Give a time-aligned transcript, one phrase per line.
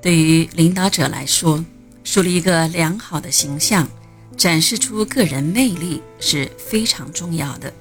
[0.00, 1.64] 对于领导者来说，
[2.04, 3.88] 树立一个良好的形象，
[4.36, 7.72] 展示出个人魅力是非常重要的。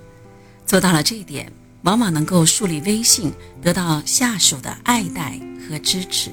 [0.65, 1.51] 做到了这一点，
[1.83, 5.39] 往往能够树立威信，得到下属的爱戴
[5.69, 6.31] 和支持，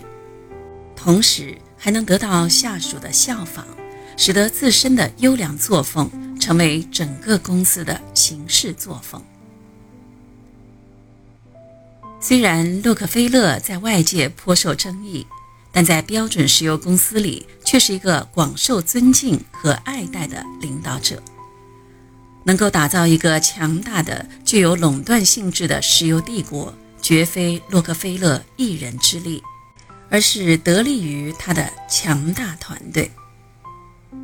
[0.96, 3.66] 同时还能得到下属的效仿，
[4.16, 6.10] 使得自身的优良作风
[6.41, 9.23] 成为整个公司的行事作风。
[12.20, 15.27] 虽然洛克菲勒在外界颇受争议，
[15.74, 21.20] 但在标准石油公司里却是一个广受尊敬和爱戴的领导者。
[22.45, 29.42] 能够打造一个强大的、具有垄断性质的石油帝国，绝非洛克菲勒一人之力，
[30.10, 33.11] 而是得力于他的强大团队。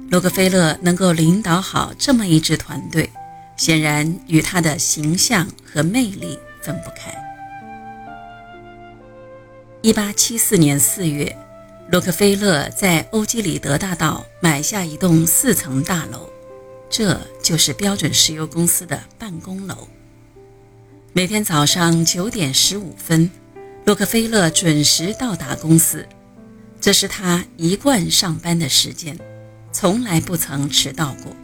[0.08, 3.10] 洛克菲勒能够领导好这么一支团队，
[3.56, 7.12] 显然与他的形象和魅力分不开。
[9.82, 11.34] 一八七四年四月，
[11.90, 16.28] 洛克菲勒在欧几里得大道买下一栋四层大楼，
[16.90, 19.88] 这就是标准石油公司的办公楼。
[21.14, 23.30] 每天早上九点十五分，
[23.86, 26.06] 洛克菲勒准时到达公司，
[26.78, 29.18] 这是他一贯上班的时间，
[29.72, 31.34] 从来不曾迟到过。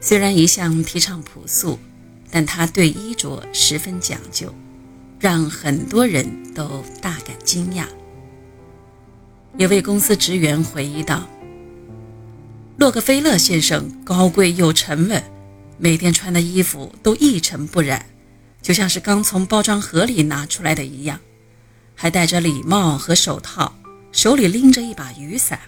[0.00, 1.80] 虽然一向提倡朴素，
[2.30, 4.54] 但他对衣着十分讲究。
[5.22, 7.84] 让很多人都大感惊讶。
[9.56, 11.28] 有位公司职员回忆道
[12.76, 15.22] ：“洛克菲勒先生高贵又沉稳，
[15.78, 18.04] 每天穿的衣服都一尘不染，
[18.60, 21.20] 就像是刚从包装盒里拿出来的一样，
[21.94, 23.72] 还戴着礼帽和手套，
[24.10, 25.60] 手里拎着一把雨伞。”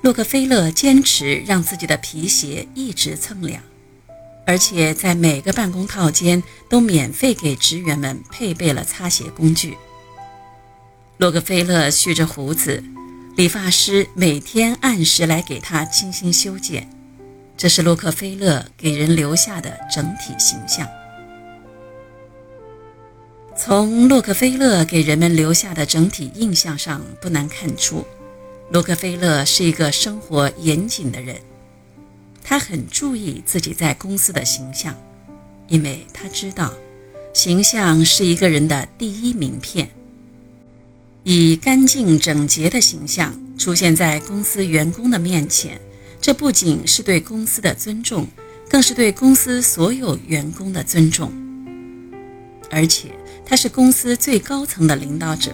[0.00, 3.60] 洛克菲勒坚持让自己的皮鞋一直锃亮。
[4.46, 9.76] 而且在每个办公套间都免费给职员们配备了擦鞋工具。
[11.18, 12.82] 洛克菲勒蓄着胡子，
[13.36, 16.88] 理发师每天按时来给他精心修剪，
[17.56, 20.86] 这是洛克菲勒给人留下的整体形象。
[23.56, 28.06] 从洛克菲勒给人们留下的整体印象上，不难看出，
[28.70, 31.36] 洛克菲勒是一个生活严谨的人。
[32.48, 34.94] 他很注意自己在公司的形象，
[35.66, 36.72] 因为他知道，
[37.34, 39.90] 形象是一个人的第一名片。
[41.24, 45.80] 以干净整洁的形象出现在公司员工的面前，
[46.20, 48.28] 这不仅是对公司的尊重，
[48.70, 51.32] 更是对公司所有员工的尊重。
[52.70, 53.10] 而且，
[53.44, 55.52] 他是公司最高层的领导者，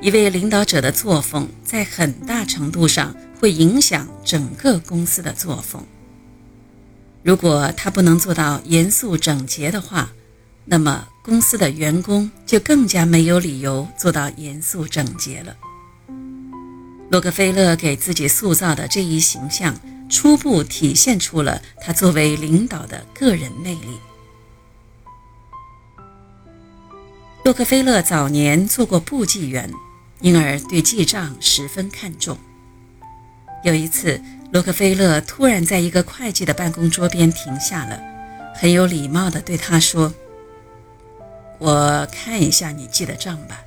[0.00, 3.14] 一位领导者的作风在很大程度上。
[3.38, 5.84] 会影响整个公司的作风。
[7.22, 10.10] 如果他不能做到严肃整洁的话，
[10.64, 15.54] 那么公司的员工就更加没有理由做到严肃整洁了。
[17.10, 19.78] 洛克菲勒给自己塑造的这一形象，
[20.08, 24.00] 初步体现出了他作为领导的个人魅力。
[27.44, 29.70] 洛克菲勒早年做过部记员，
[30.20, 32.36] 因而对记账十分看重。
[33.64, 34.20] 有一次，
[34.52, 38.00] 洛克菲勒突然在一个会计的办公桌边停下了，
[38.54, 40.14] 很有礼貌地对他说
[41.58, 43.62] ：“我看一下你记的账吧。”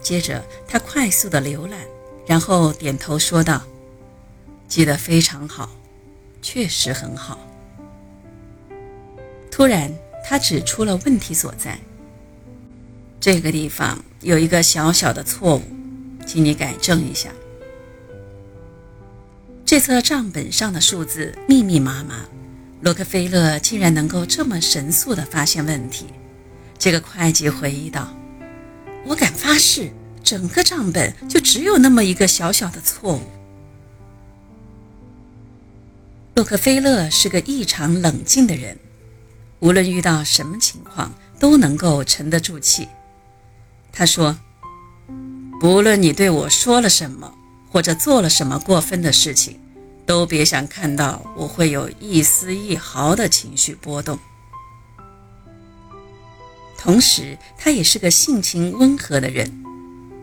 [0.00, 1.80] 接着，他快速地浏览，
[2.26, 3.62] 然后点头说道
[4.66, 5.70] ：“记得非常好，
[6.40, 7.38] 确实很好。”
[9.50, 9.92] 突然，
[10.24, 11.78] 他指出了问题所在
[13.20, 15.62] ：“这个地方有一个小小的错误，
[16.26, 17.30] 请你改正一下。”
[19.64, 22.24] 这册账本上的数字密密麻麻，
[22.80, 26.06] 洛克菲勒竟然能够这么神速地发现问题。
[26.78, 28.08] 这个会计回忆道
[29.04, 29.90] ：“我敢发誓，
[30.22, 33.20] 整个账本就只有那么一个小小的错误。”
[36.34, 38.78] 洛克菲勒是个异常冷静的人，
[39.58, 42.86] 无论遇到什么情况都能够沉得住气。
[43.98, 44.38] 他说
[45.60, 47.34] ：“不论你对我说了什么。”
[47.70, 49.60] 或者做了什么过分的事情，
[50.06, 54.18] 都别想看到我会有一丝一毫的情绪波动。
[56.78, 59.52] 同时，他也是个性情温和的人。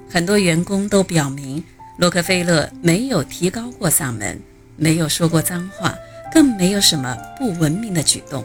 [0.09, 1.63] 很多员工都表明，
[1.97, 4.41] 洛克菲勒没有提高过嗓门，
[4.75, 5.93] 没有说过脏话，
[6.33, 8.43] 更没有什么不文明的举动。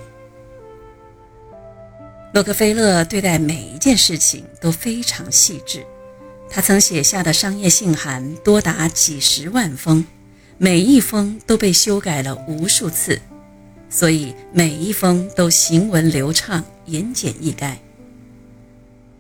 [2.33, 5.85] 洛克菲勒对待每一件事情都非常细致。
[6.49, 10.05] 他曾写下的商业信函多达几十万封，
[10.59, 13.21] 每一封都被修改了无数次，
[13.89, 17.75] 所以每一封都行文流畅、言简意赅。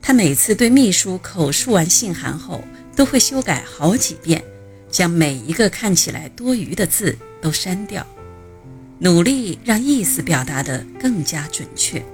[0.00, 2.62] 他每次对秘书口述完信函后，
[2.94, 4.42] 都会修改好几遍，
[4.88, 8.06] 将每一个看起来多余的字都删掉，
[9.00, 12.04] 努力让意思表达得更加准确，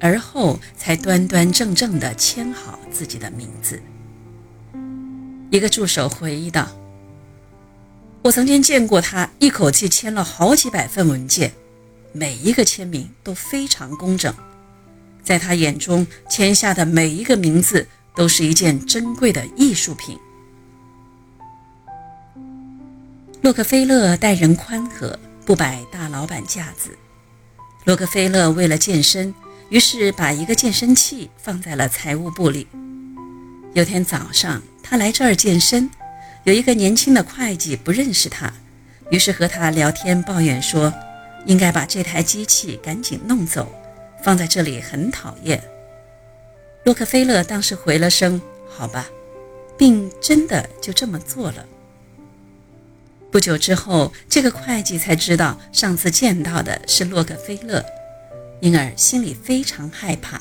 [0.00, 3.80] 而后才端端正正地签好自己的名字。
[5.50, 6.68] 一个助手回忆道
[8.22, 11.52] ：“我曾经见过他一口气签了好几百份文件，
[12.12, 14.34] 每一个签名都非常工整。”
[15.22, 17.86] 在他眼中，签下的每一个名字
[18.16, 20.18] 都是一件珍贵的艺术品。
[23.42, 26.96] 洛克菲勒待人宽和，不摆大老板架子。
[27.84, 29.34] 洛克菲勒为了健身，
[29.70, 32.66] 于是把一个健身器放在了财务部里。
[33.72, 35.88] 有天早上，他来这儿健身，
[36.44, 38.52] 有一个年轻的会计不认识他，
[39.10, 40.92] 于是和他聊天，抱怨说
[41.46, 43.72] ：“应该把这台机器赶紧弄走。”
[44.22, 45.62] 放在这里很讨厌。
[46.84, 48.38] 洛克菲勒当时回了声
[48.68, 49.08] “好吧”，
[49.78, 51.64] 并真的就这么做了。
[53.30, 57.82] 不久之后，这个会计才知道上次见到的是洛克菲勒，
[58.60, 60.40] 因而心里非常害怕。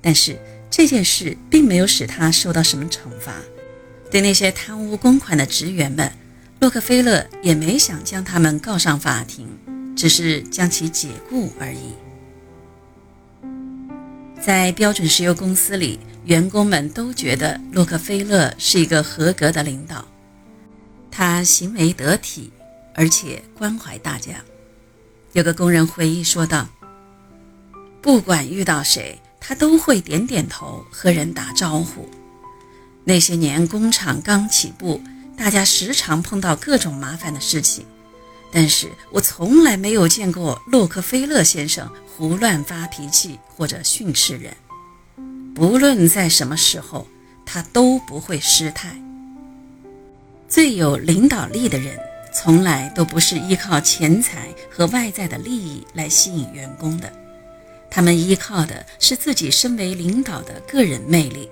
[0.00, 0.38] 但是
[0.70, 3.34] 这件事并没有使他受到什么惩罚。
[4.10, 6.12] 对那些贪污公款的职员们，
[6.60, 9.48] 洛克菲勒也没想将他们告上法庭，
[9.96, 11.92] 只是将其解雇而已。
[14.40, 20.06] 在标准石油公司里，员工们都觉得洛克菲勒是一个合格的领导。
[21.10, 22.52] 他行为得体，
[22.94, 24.34] 而且关怀大家。
[25.32, 26.68] 有个工人回忆说道
[28.06, 32.08] ：“不管遇到谁，他都会点点头和人打招呼。
[33.02, 35.02] 那些年工厂刚起步，
[35.36, 37.84] 大家时常碰到各种麻烦的事情，
[38.52, 44.56] 但是我从来没有见过洛克菲勒先生。”胡乱发脾气或者训斥人，
[45.54, 47.06] 不论在什么时候，
[47.44, 48.96] 他都不会失态。
[50.48, 51.98] 最有领导力的人，
[52.32, 57.12] 从来都不是依靠钱财和外在的利益来吸引员工的，
[57.90, 61.48] 他们依靠的是自己身为领导的个人魅力。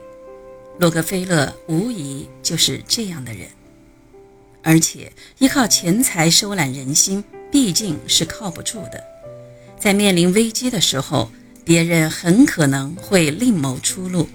[0.78, 3.48] 洛克菲勒无疑就是这样的人，
[4.62, 9.02] 而且依靠钱财收揽人心，毕竟是靠不住的。
[9.78, 11.30] 在面临危机的时候，
[11.64, 14.28] 别人很可能会另谋出路。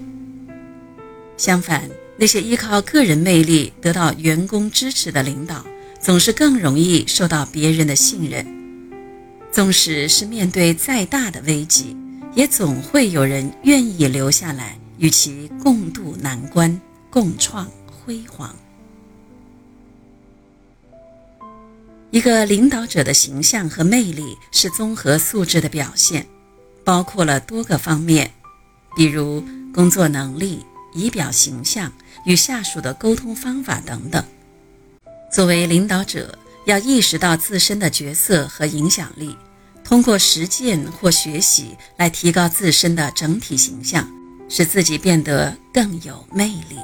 [1.36, 5.64] 相反，那些依靠个人魅力得到员工支持的领导，
[6.00, 8.59] 总是更容易受到别人的信任。
[9.52, 11.96] 纵使是面对再大的危机，
[12.34, 16.80] 也总会有人愿意留下来与其共度难关，
[17.10, 18.54] 共创辉煌。
[22.12, 26.26] 一个领导者的形象和魅力是综合素质的表现，
[26.84, 28.30] 包括了多个方面，
[28.96, 30.64] 比如工作能力、
[30.94, 31.92] 仪表形象、
[32.24, 34.24] 与下属的沟通方法等等。
[35.32, 36.36] 作为领导者，
[36.70, 39.36] 要意识到自身的角色和影响力，
[39.82, 44.08] 通过实践或学习来提高自身的整体形象，
[44.48, 46.78] 使自己变得更有魅力。